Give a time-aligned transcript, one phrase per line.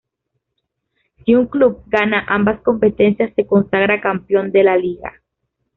[1.23, 5.21] Si un club gana ambas competencias se consagra Campeón de la Liga.